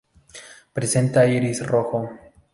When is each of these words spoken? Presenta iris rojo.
Presenta 0.79 1.27
iris 1.35 1.63
rojo. 1.69 2.03